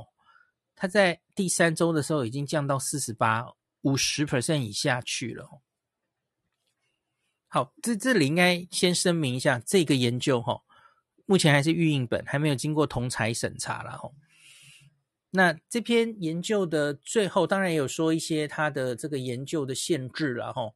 [0.74, 3.46] 他在第三周的时候已经降到四十八、
[3.82, 5.60] 五十 percent 以下去了。
[7.48, 10.62] 好，这这里应该先声明一下这个研究，哈。
[11.26, 14.14] 目前还是预印本，还没有经过同侪审查啦吼。
[15.30, 20.74] 那这篇研究的最后，当然也有说一些它的这个研究的限制了吼。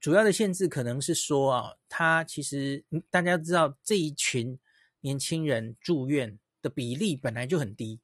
[0.00, 4.58] 主要的限制可能是说啊，它其实大家知道这一群
[5.00, 8.00] 年轻人住院的比例本来就很低，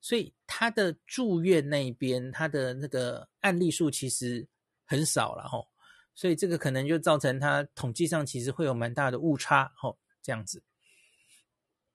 [0.00, 4.46] 所以他的住院那边他的那个案例数其实
[4.84, 5.68] 很少了吼。
[6.14, 10.62] 所以这个可能就造成他统计上其实会有蛮大的误差吼，这样子。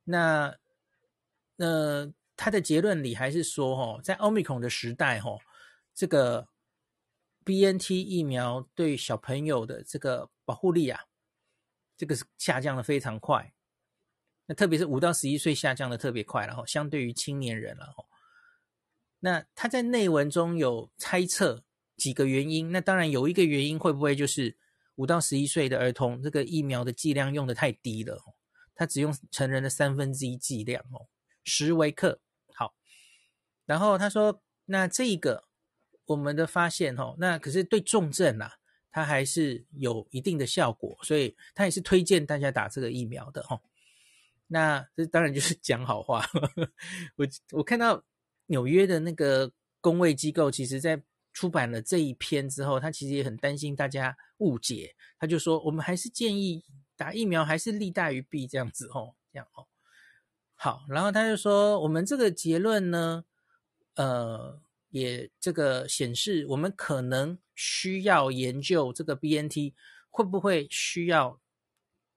[0.04, 0.58] 那，
[1.58, 5.38] 呃，他的结论里还是说，哦，在奥密克戎的时代，哦，
[5.94, 6.48] 这个
[7.44, 11.02] BNT 疫苗对小朋友的这个保护力啊，
[11.98, 13.54] 这个是下降的非常快。
[14.46, 18.06] 那特别是五到十一岁下降的特别快，然后相对于青年人了，哦。
[19.20, 21.66] 那他在内文中有猜测
[21.98, 24.58] 几个原因，那当然有一个原因会不会就是
[24.96, 28.18] 五到十一岁的儿童这个疫苗的剂量用的太低了？
[28.74, 31.10] 他只用成人的三分之一剂量哦，
[31.44, 32.22] 十微克。
[33.70, 35.44] 然后他说，那这个
[36.06, 38.52] 我们的发现哦，那可是对重症啊，
[38.90, 43.62] 它还是有一定的效果，所以他也是推荐大家打这个疫苗的哦。
[44.48, 46.26] 那这当然就是讲好话。
[47.16, 48.04] 我我看到
[48.48, 51.00] 纽约的那个公卫机构，其实在
[51.32, 56.66] 出版了这一篇之后，他其实也很担心大家误解，他就说，我们还是建议。
[56.98, 59.68] 打疫苗还是利大于弊这样子哦，这样哦。
[60.56, 63.24] 好，然后他就说，我们这个结论呢，
[64.00, 69.74] 呃，也这个显示我们可能需要研究这个 BNT
[70.10, 71.42] 会不会需要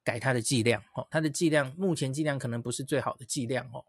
[0.05, 3.85] 改它的剂量哦，它的剂量目前剂量可能不是最好的剂量哦。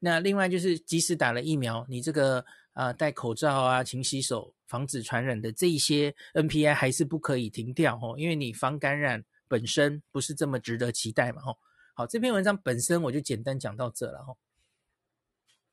[0.00, 9.24] 那另外就是，即使打了疫苗，你这个啊、戴口罩啊、勤洗手、防止传染的这一些 NPI 还是不可以停掉哦，因为你防感染。
[9.50, 11.42] 本身不是这么值得期待嘛？
[11.42, 11.58] 吼，
[11.94, 14.38] 好，这篇文章本身我就简单讲到这了吼。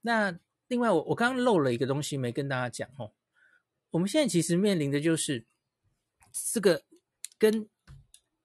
[0.01, 0.35] 那
[0.67, 3.13] 另外我我刚刚漏了一个东西没跟大家讲哦。
[3.89, 5.45] 我们现在其实面临的就是
[6.53, 6.83] 这个
[7.37, 7.69] 跟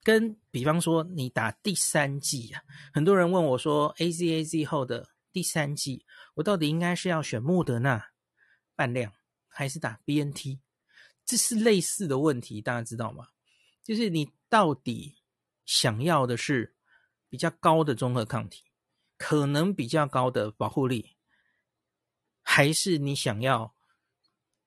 [0.03, 6.05] 跟比方说你打第三剂啊，很多人问我说 AZAZ 后的第三剂，
[6.35, 8.11] 我到底应该是要选莫德纳
[8.75, 9.13] 半量
[9.49, 10.61] 还是打 BNT？
[11.25, 13.29] 这是类似的问题，大家知道吗？
[13.83, 15.17] 就是你到底。
[15.65, 16.75] 想要的是
[17.29, 18.65] 比较高的综合抗体，
[19.17, 21.17] 可能比较高的保护力，
[22.43, 23.75] 还是你想要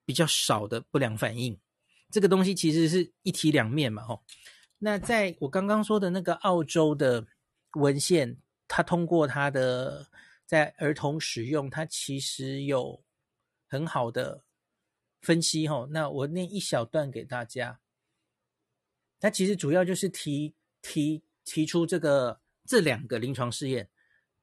[0.03, 1.59] 比较少的不良反应？
[2.09, 4.23] 这个东西其实是一体两面嘛，吼。
[4.79, 7.27] 那在我刚刚说的那个澳洲的
[7.73, 10.07] 文献，它通过它的
[10.45, 13.03] 在儿童使用，它其实有
[13.67, 14.43] 很好的
[15.21, 15.87] 分析，吼。
[15.87, 17.79] 那我念一小段给大家，
[19.19, 20.55] 它其实主要就是提。
[20.87, 23.89] 提提出这个这两个临床试验，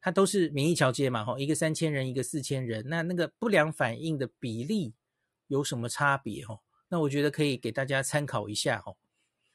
[0.02, 4.94] 它都是免疫桥接嘛，吼，一个三千人，一个四千人，那那个不良反应的比例
[5.46, 6.44] 有什么差别？
[6.44, 8.98] 吼，那我觉得可以给大家参考一下，吼。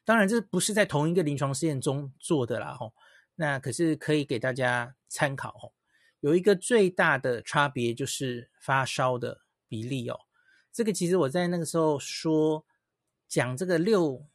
[0.05, 2.93] 当然这不是在同一个临床试验中做的啦，吼，
[3.35, 5.73] 那可是可以给大家参考，吼。
[6.21, 10.21] 有一个最大的差别就是发烧的比例哦，
[10.71, 12.65] 这个其实我在那个时候说
[13.27, 14.25] 讲这个六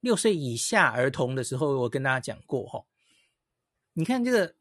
[0.00, 2.86] 六岁以下儿童的时候，我跟大家讲过吼。
[3.92, 4.56] 你看这个，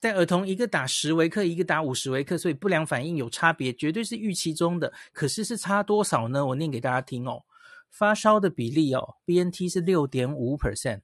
[0.00, 4.92] 在儿童一个打十微克，一个打五十微克，所以不良反应有差别，绝对是预期中的。
[5.12, 6.46] 可是是差多少呢？
[6.46, 7.44] 我念给大家听哦。
[7.90, 11.00] 发烧的比例哦，BNT 是六点五 percent，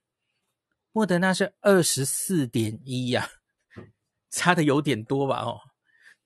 [0.93, 3.31] 莫德纳是二十四点一呀，
[4.31, 5.43] 差的有点多吧？
[5.43, 5.61] 哦，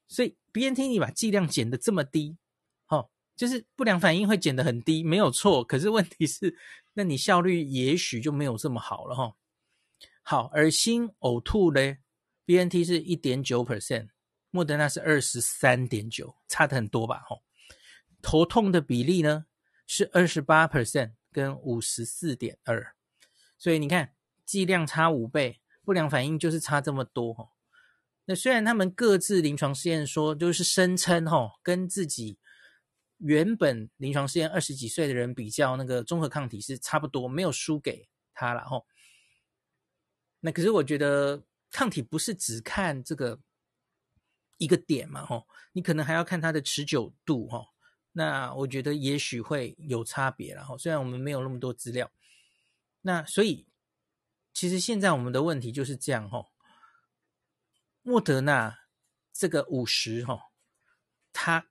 [0.09, 2.37] 所以 BNT 你把剂量减得这么低，
[2.89, 5.63] 哦，就是不良反应会减得很低，没有错。
[5.63, 6.57] 可是问题是，
[6.95, 9.35] 那你效率也许就没有这么好了哈、哦。
[10.23, 12.01] 好，恶心呕吐嘞
[12.49, 14.09] ，BNT 是一点九 percent，
[14.51, 17.21] 莫德纳是二十三点九，差的很多吧？
[17.27, 17.43] 吼，
[18.23, 19.45] 头痛的比例呢？
[19.87, 22.95] 是二十八 percent 跟五十四点二，
[23.59, 24.15] 所以你看
[24.47, 27.51] 剂量差五倍，不良反应就是差这么多哈。
[28.25, 32.39] 那虽然他们各自临床试验说就是声称哈，跟自己
[33.17, 38.87] 原本临床试验二十几岁的人比较，那个综合抗体是差不多，没有输给他了吼。
[40.41, 43.41] 那可是我觉得抗体不是只看这个
[44.57, 47.65] 一个点嘛哈，你可能还要看它的持久度哈。
[48.13, 52.11] 那我觉得也许会有差别，然后虽然我们没有那么多资料，
[53.03, 53.69] 那所以
[54.53, 56.47] 其实现在我们的问题就是这样哈，
[58.03, 58.77] 莫德纳
[59.33, 60.41] 这个五十哈，
[61.33, 61.69] 它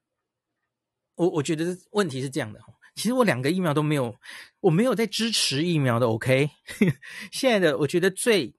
[1.15, 4.15] 我我觉得问题是这样的哈，其实我两个疫苗都没有，
[4.61, 6.49] 我没有在支持疫苗的，OK，
[7.33, 8.55] 现在的我觉得最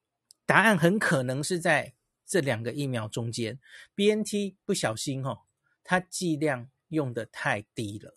[0.48, 1.92] 答案很可能是在
[2.26, 3.60] 这两个疫苗中间
[3.94, 5.42] ，BNT 不小心哦，
[5.84, 6.70] 它剂量。
[6.90, 8.16] 用的太低了，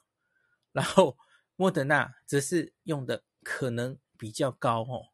[0.71, 1.17] 然后
[1.57, 5.09] 莫德纳则是用的可能比较高哦，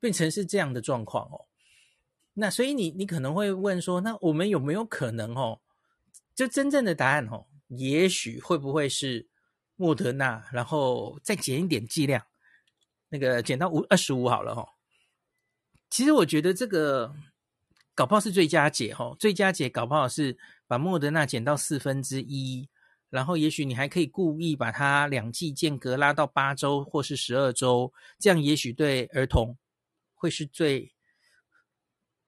[0.00, 1.46] 变成是这样的状况哦。
[2.32, 5.60] 那所以你你可能会问说，那我们有没有可能哦？
[6.34, 9.28] 就真正的答案哦，也许会不会是
[9.76, 12.26] 莫德纳，然后再减一点剂量，
[13.10, 14.73] 那个减到五二十五好了哦。
[15.94, 17.14] 其实我觉得这个
[17.94, 20.36] 搞不好是最佳解哦，最佳解搞不好是。
[20.66, 22.66] 把莫德纳减到四分之一，
[23.10, 29.56] 然后也许你还可以故意把它两剂间隔拉到八周或是十二周，这样也许对儿童
[30.14, 30.90] 会是最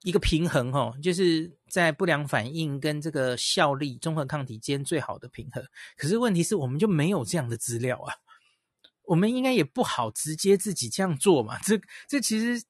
[0.02, 5.66] 一个平衡哈，就是在不良反应跟这个效力综合抗体间最好的平衡。
[5.96, 8.14] 可是问题是我们就没有这样的资料啊，
[9.05, 11.59] 我们应该也不好直接自己这样做嘛。
[11.61, 12.62] 这这其实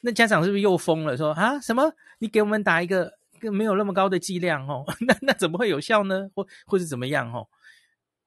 [0.00, 1.16] 那家长是不是又疯了？
[1.16, 1.92] 说啊什么？
[2.18, 3.18] 你给我们打一个？
[3.40, 6.28] 更没有那么高的剂量哦， 那那怎么会有效呢？
[6.34, 7.48] 或或是怎么样哦？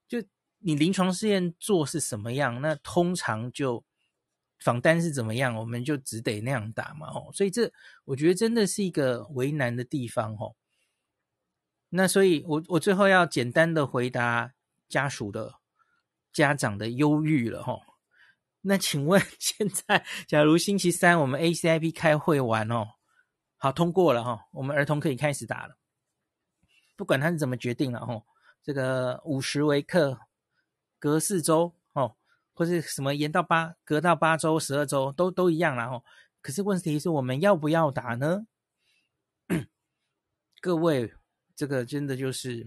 [0.08, 0.24] 就
[0.58, 3.84] 你临床试验做是什么样，那通常就
[4.58, 7.30] 仿单是怎么样，我们就只得那样打嘛哦。
[7.32, 7.72] 所以这
[8.06, 10.56] 我觉得真的是一个为难的地方哦。
[11.90, 14.54] 那所以我我最后要简单的回答
[14.90, 15.54] 家属的
[16.32, 17.82] 家长的忧郁了哦。
[18.66, 22.88] 那请问 现在，假如星期三我们 ACIP 开会完哦？
[23.58, 25.78] 好，通过了哈，我们儿童可以开始打了。
[26.96, 28.24] 不管他是怎么决定了哈，
[28.64, 30.18] 这个五十微克
[30.98, 32.16] 隔四周哦，
[32.54, 36.02] 或是什么延到八隔到八周、十二周都都一样了哈。
[36.42, 38.46] 可是问题是我们要不要打呢？
[40.62, 41.14] 各位，
[41.56, 42.66] 这个真的就是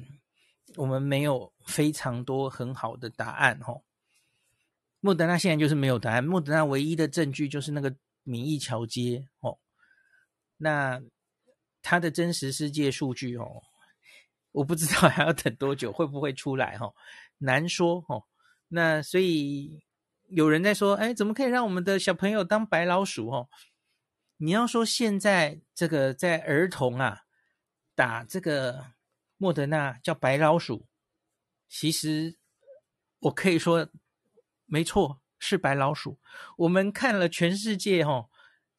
[0.77, 3.81] 我们没有非常多很好的答案哈。
[5.07, 9.57] 莫德纳现在就是没有答案，莫德纳唯一的证据就是那个民意桥接哦。
[10.57, 11.01] 那
[11.81, 13.63] 它的真实世界数据哦，
[14.51, 16.93] 我不知道还要等多久，会不会出来哦？
[17.39, 18.25] 难说哦。
[18.67, 19.85] 那所以
[20.27, 23.49] 有人在说，哎，怎么可以让我们的小朋友当白老鼠哦？
[24.39, 27.21] 你要说现在这个在儿童啊
[27.95, 28.87] 打这个
[29.37, 30.89] 莫德纳叫白老鼠，
[31.69, 32.37] 其实
[33.21, 33.89] 我可以说
[34.67, 36.19] 没错，是白老鼠。
[36.59, 38.29] 我们看了全世界哦。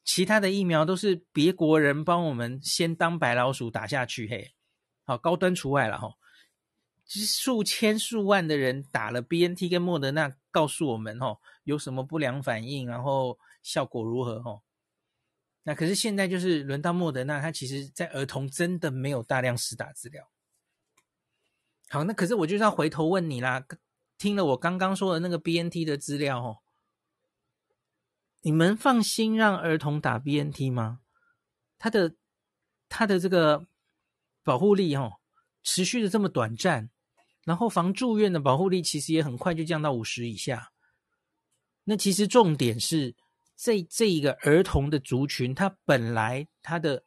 [0.04, 4.54] 其他的疫苗都是别国人帮我们先当白老鼠打下去，嘿，
[5.04, 6.14] 好，高端除外了哈。
[7.04, 14.62] 其实数千数万的人打了 BNT 跟莫德纳，告诉我们哈有什么不良反应，然后效果如何哈。
[15.64, 20.30] 那可是现在就是轮到莫德纳，它其实在儿童真的没有大量施打资料。
[21.90, 23.62] 好，那可是我就是要回头问你啦，
[24.18, 26.58] 听了我刚刚说的那个 BNT 的资料哦。
[28.42, 31.00] 你们放心让儿童打 BNT 吗？
[31.78, 32.14] 他的
[32.88, 33.66] 他的这个
[34.42, 35.20] 保护力哦，
[35.62, 36.90] 持续的这么短暂，
[37.44, 40.72] 然后防住院的保护力其实也很快就降到五十以下。
[41.84, 43.14] 那其实重点是
[43.56, 47.04] 这这一个儿童的族群，他本来他的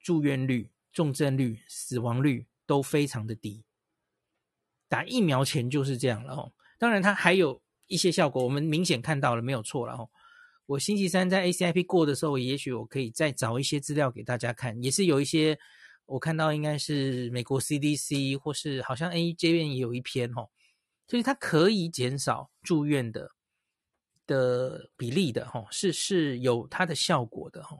[0.00, 3.64] 住院率、重症率、死亡率都非常的低。
[4.88, 6.52] 打疫苗前就是这样了哦。
[6.78, 10.08] 当然，它还有一些效果，我们明显看到了，没有错了哦。
[10.66, 15.58] 我星期三在 ACIP 过的时候，也许我可以再找一些资料给大家看，也是有一些
[16.06, 20.50] 我看到应该是美国 CDC 或是好像 A 这边也有一篇哦，
[21.06, 23.30] 所以它可以减少住院的
[24.26, 27.78] 的比例的哈，是是有它的效果的哈。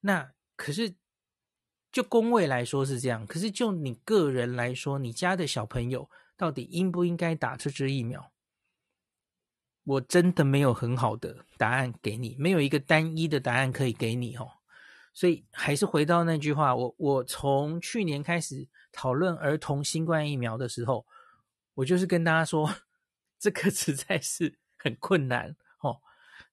[0.00, 0.94] 那可是
[1.90, 8.30] 就公位来说是这样，可是就你个人来说，你家的小朋友到底应不应该打这支疫苗？
[9.84, 14.50] 我真的没有很好的答案给你，没有一个单一的答案可以给你哦。
[15.14, 21.06] 所以还是回到那句话，我我从去年开始讨论儿童新冠疫苗的时候，
[21.72, 22.72] 我就是跟大家说，
[23.40, 26.02] 这个实在是很困难哦，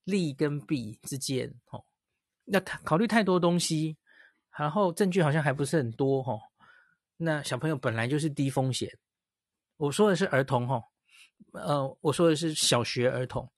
[0.05, 1.83] 利跟弊之间哦，
[2.45, 3.97] 要考虑太多东西，
[4.57, 6.39] 然后证据好像还不是很多哦。
[7.17, 8.89] 那小朋友本来就是低风险，
[9.77, 10.83] 我说的是儿童哦。
[11.53, 13.49] 呃，我说的是小学儿童，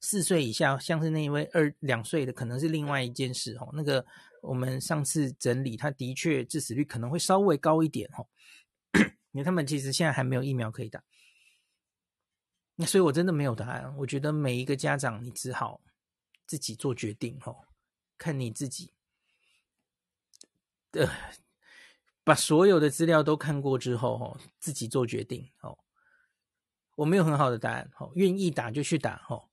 [0.00, 3.68] 四岁以下，像是那一位二两岁的，可能是另外一件事哦。
[3.72, 4.04] 那个
[4.42, 8.26] 我们上次整理，他的确致死率可能会稍微高一点哦，
[9.32, 11.02] 因为他们其实现在还没有疫苗可以打。
[12.76, 15.80] 那所以我真的没有答案，我觉得每一个家长你只好
[16.46, 17.56] 自己做决定哦，
[18.16, 18.92] 看你自己
[20.92, 21.10] 的，
[22.24, 25.78] 把所有的资料都看过之后哦，自己做决定哦。
[26.96, 29.48] 我没有很好的答案，哦，愿意打就去打，哦。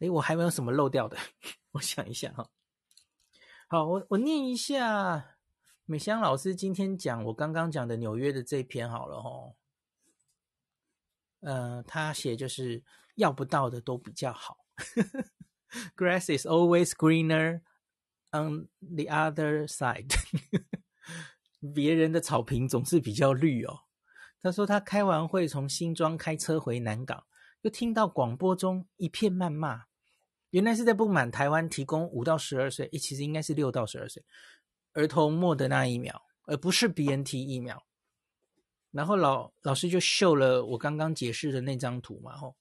[0.00, 1.16] 哎，我还没有什么漏掉的，
[1.72, 2.50] 我想一下，哈。
[3.68, 5.36] 好，我我念一下
[5.84, 9.56] 美香老师今天讲我刚刚讲的纽约的这篇好了，哦。
[11.40, 12.82] 呃，他写就是
[13.14, 14.58] 要不到的都比较好，
[15.96, 17.62] Grass is always greener
[18.32, 20.12] on the other side，
[21.74, 23.80] 别人的草坪总是比较绿哦。
[24.40, 27.24] 他说他开完会从新庄开车回南港，
[27.62, 29.86] 又听到广播中一片谩骂，
[30.50, 34.24] 原来是在不满台湾提供五到十二岁，诶，其实应该是六到十二岁
[34.92, 37.84] 儿童莫德纳疫苗，而不是 BNT 疫苗。
[38.90, 42.56] 然后老老师就秀了我刚刚解释的那张图嘛，吼，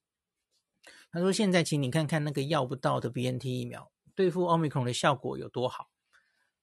[1.12, 5.92] 他说现在请你看看那个要不到的 BNT 疫苗对付 Omicron 的效果有多好。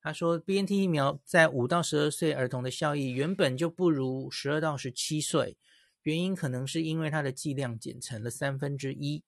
[0.01, 5.57] 他说，BNT 疫苗在五到十二岁儿童的效益原本就不如十二到十七岁，
[6.03, 9.23] 原因可能是因为它的剂量减成了三分之一。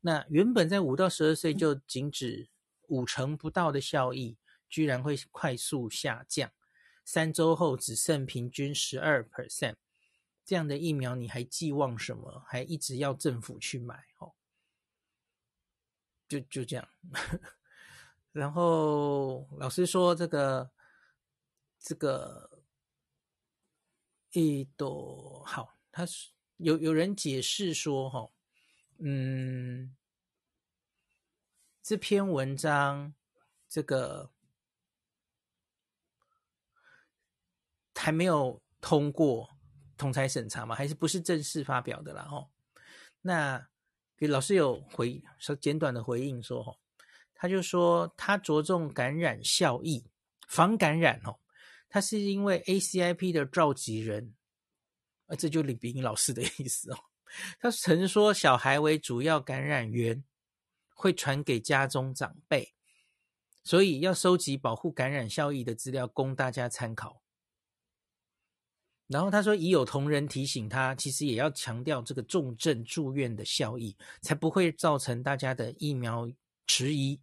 [0.00, 2.48] 那原本在五到十二岁就仅止
[2.86, 6.52] 五成不到的效益，居然会快速下降，
[7.04, 9.74] 三周后只剩平均十二 percent。
[10.44, 12.44] 这样的疫苗你还寄望什么？
[12.46, 14.04] 还一直要政府去买？
[14.18, 14.33] 哦，
[16.28, 16.88] 就就这样。
[18.32, 20.72] 然后老师说：“这个，
[21.78, 22.64] 这个，
[24.32, 28.30] 一朵好，他是有有人解释说，哈，
[28.98, 29.94] 嗯，
[31.80, 33.14] 这篇文章
[33.68, 34.32] 这个
[37.94, 39.56] 还没有通过
[39.96, 42.24] 同侪审查嘛，还是不是正式发表的啦？
[42.24, 42.50] 哈，
[43.20, 43.68] 那
[44.16, 46.76] 给老师有回说简短的回应说，哈。”
[47.36, 50.06] 他就说，他着重感染效益，
[50.48, 51.40] 防感染哦。
[51.90, 54.34] 他是因为 ACIP 的召集人，
[55.26, 56.98] 啊，这就李炳老师的意思哦。
[57.58, 60.24] 他曾说，小孩为主要感染源，
[60.94, 62.72] 会传给家中长辈，
[63.62, 67.23] 所以要收集保护感染效益的资料供大家参考。
[69.06, 76.30] 然后他说，已有同仁提醒他，其实也要强调这个重症住院的效益，才不会造成大家的疫苗
[76.66, 77.20] 迟疑。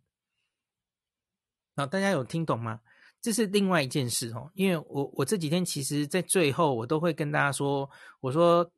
[1.76, 2.82] 好，大家有听懂吗？
[3.20, 4.52] 这是另外一件事哦。
[4.54, 8.72] 因为我我这几天其实，在最后我都会跟大家说，我说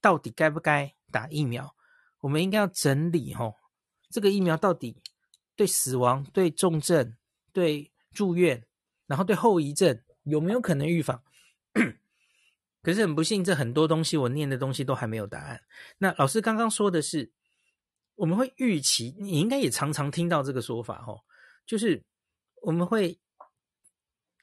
[0.00, 1.74] 到底该不该打疫苗？
[2.20, 3.54] 我们应该要整理哦，
[4.10, 4.96] 这个疫苗到底
[5.56, 7.16] 对死亡、对重症、
[7.52, 8.64] 对住院，
[9.06, 11.20] 然后对后遗症有没有可能预防？
[12.82, 15.62] 可是很不幸，这很多东西我念的东西都还没有答案。
[15.98, 17.32] 那老师刚刚说的是，
[18.14, 21.20] 我们会预期，你应该也常常听到这个说法哦，
[21.66, 22.04] 就是。
[22.62, 23.18] 我们会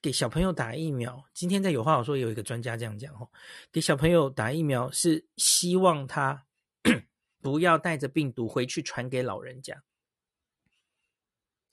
[0.01, 1.23] 给小朋友打疫苗。
[1.35, 3.29] 今天在有话好说，有一个专家这样讲哦，
[3.71, 6.47] 给小朋友打疫苗是希望他
[7.39, 9.83] 不要带着病毒回去传给老人家。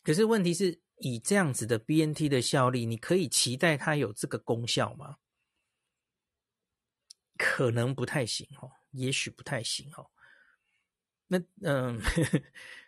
[0.03, 5.17] 可是问题是，以这样子的 BNT 的效力，你可以期待它有这个功效吗？
[7.55, 10.05] 可能不太行哦，也许不太行哦。
[11.29, 12.01] 那嗯，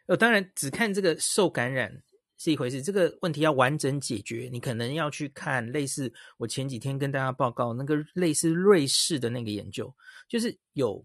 [0.06, 2.02] 呃， 当然只看这个受感染。
[2.38, 9.94] 是一回事，这个问题要完整解决，你可能要去看类似我前几天跟大家报告那个类似瑞士的那个研究，
[10.28, 11.02] 就是有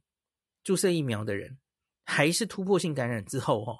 [0.63, 1.57] 注射疫苗的人
[2.03, 3.79] 还是突破性感染之后，哦，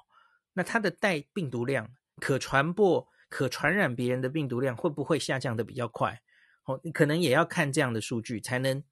[0.54, 1.86] 那他的带病毒量、
[2.20, 6.18] 可传播、可传染别人的病毒量会不会下降的比较快？
[6.64, 8.82] 哦，你可能也要看这样的数据，才能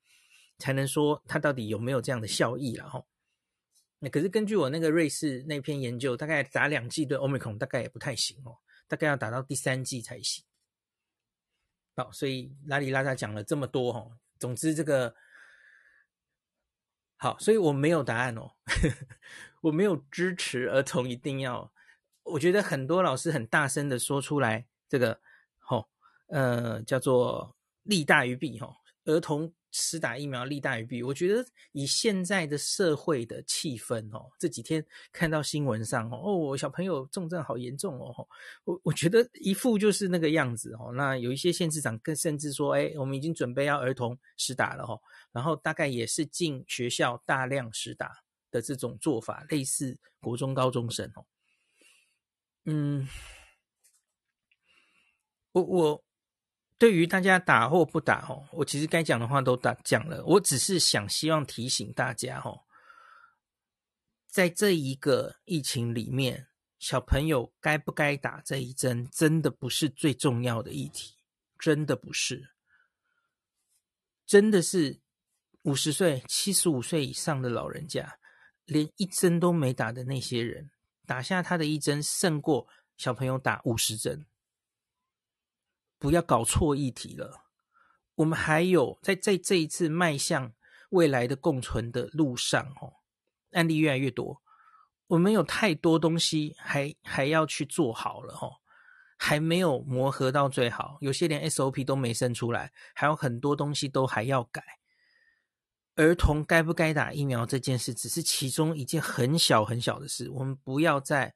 [0.61, 3.05] 才能说它到底有没有这样的效益了，哈。
[3.99, 8.57] 那可是根据我那个瑞士那篇研究，大概打两剂对 Omicron 大概也不太行哦，
[8.87, 10.43] 大概要打到第三剂才行。
[11.97, 15.15] 好，所以拉里拉扎讲了这么多哈，总之这个
[17.17, 18.53] 好，所以我没有答案哦，
[19.61, 21.71] 我没有支持儿童一定要。
[22.23, 25.21] 我觉得很多老师很大声的说出来，这个
[25.59, 25.91] 吼，
[26.29, 29.53] 呃，叫做利大于弊吼，儿童。
[29.73, 38.29] 施打疫苗利大于弊，我觉得以现在的社会的气氛哦，这几天看到新闻上哦，小朋友重症好严重哦，
[38.65, 40.93] 我我觉得一副就是那个样子哦。
[40.95, 45.01] 那有一些县市长更甚至说，哎，我们已经准备要儿童施打了哦，
[45.31, 48.11] 然后大概也是进学校大量施打
[48.51, 51.25] 的这种做法，类似国中高中生哦。
[52.65, 53.09] 嗯，
[55.53, 56.05] 我我。
[56.81, 60.25] 对于大家打或不打，哦，我其实该讲的话都打讲了。
[60.25, 62.65] 我只是想希望提醒大家，哦，
[64.27, 71.17] 在这一个疫情里面，小朋友该不该打这一针，真的不是最重要的议题，
[71.59, 72.55] 真的不是。
[74.25, 75.03] 真的是
[75.65, 78.19] 五十岁、七十五岁以上的老人家，
[78.65, 80.71] 连一针都没打的那些人，
[81.05, 82.67] 打下他的一针，胜过
[82.97, 84.25] 小朋友打五十针。
[86.01, 87.45] 不要搞错议题了。
[88.17, 90.53] 我们还有在在这一次迈向
[90.91, 92.93] 未来的共存的路上，哦，
[93.53, 94.43] 案例越来越多，
[95.07, 98.51] 我们有太多东西还还要去做好了，哦，
[99.17, 104.63] 还没有磨合到最好，有些连 SOP 都没生出来，还有很多东西都还要改。
[105.97, 111.35] 儿童该不该打疫苗这件事，只是其中一件很小很小的事，我们不要再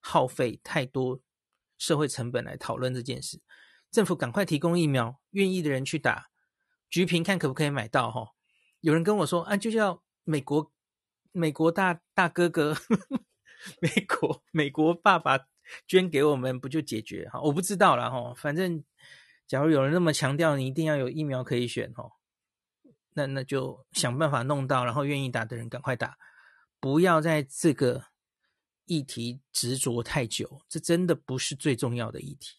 [0.00, 1.20] 耗费太多
[1.78, 3.40] 社会成本来讨论这件事。
[3.90, 6.30] 政府赶快提供疫苗，愿意的人去打，
[6.90, 8.32] 橘平看可不可以买到哈？
[8.80, 10.70] 有人跟我说啊，就叫美国
[11.32, 13.20] 美国大大哥哥，呵 呵
[13.80, 15.46] 美国美国爸爸
[15.88, 17.40] 捐给我们，不就解决哈？
[17.40, 18.84] 我不知道了哈，反正
[19.46, 22.10] 假如有人那么强调你一定要有疫苗可以选哈，
[23.14, 26.18] 那那就想办法弄到，然后愿意打的人赶快打，
[26.78, 28.04] 不要在这个
[28.84, 32.58] 议题执着太久，这真的不是最重要的议题。